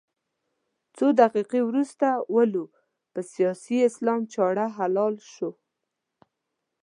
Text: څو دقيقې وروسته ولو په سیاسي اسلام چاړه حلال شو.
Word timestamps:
څو 0.97 1.07
دقيقې 1.21 1.61
وروسته 1.69 2.07
ولو 2.35 2.65
په 3.13 3.19
سیاسي 3.33 3.77
اسلام 3.89 4.21
چاړه 4.33 4.65
حلال 4.77 5.15
شو. 5.33 5.49